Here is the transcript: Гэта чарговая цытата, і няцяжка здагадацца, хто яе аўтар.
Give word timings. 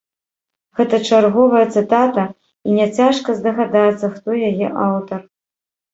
Гэта 0.79 0.99
чарговая 1.09 1.61
цытата, 1.75 2.23
і 2.69 2.79
няцяжка 2.79 3.29
здагадацца, 3.43 4.05
хто 4.15 4.29
яе 4.53 4.67
аўтар. 4.89 5.21